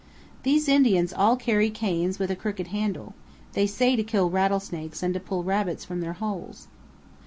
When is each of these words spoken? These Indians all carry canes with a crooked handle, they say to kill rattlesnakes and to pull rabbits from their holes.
These 0.41 0.67
Indians 0.67 1.13
all 1.13 1.35
carry 1.35 1.69
canes 1.69 2.17
with 2.17 2.31
a 2.31 2.35
crooked 2.35 2.69
handle, 2.69 3.13
they 3.53 3.67
say 3.67 3.95
to 3.95 4.03
kill 4.03 4.31
rattlesnakes 4.31 5.03
and 5.03 5.13
to 5.13 5.19
pull 5.19 5.43
rabbits 5.43 5.85
from 5.85 6.01
their 6.01 6.13
holes. 6.13 6.67